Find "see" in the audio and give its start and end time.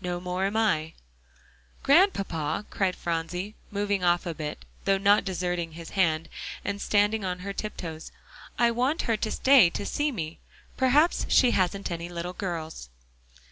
9.84-10.12